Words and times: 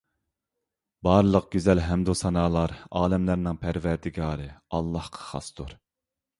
بارلىق 1.07 1.45
گۈزەل 1.55 1.83
ھەمدۇسانالار 1.89 2.75
ئالەملەرنىڭ 3.03 3.61
پەرۋەردىگارى 3.67 4.51
ئاللاھقا 4.57 5.31
خاستۇر 5.33 5.81